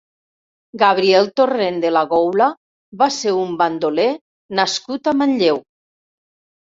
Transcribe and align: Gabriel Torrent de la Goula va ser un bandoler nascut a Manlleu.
Gabriel 0.81 1.27
Torrent 1.39 1.75
de 1.83 1.91
la 1.91 2.01
Goula 2.13 2.47
va 3.01 3.07
ser 3.17 3.33
un 3.41 3.51
bandoler 3.59 4.07
nascut 4.61 5.11
a 5.13 5.15
Manlleu. 5.21 5.61